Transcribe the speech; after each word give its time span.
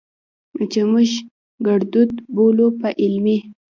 چې 0.71 0.81
موږ 0.91 1.11
ګړدود 1.65 2.11
بولو، 2.35 2.67
په 2.79 2.89
علمي 3.01 3.37